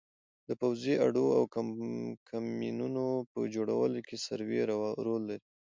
د 0.47 0.49
پوځي 0.61 0.93
اډو 1.05 1.25
او 1.37 1.43
کمینونو 2.29 3.05
په 3.31 3.39
جوړولو 3.55 3.99
کې 4.07 4.17
سروې 4.25 4.61
رول 5.05 5.21
لري 5.29 5.41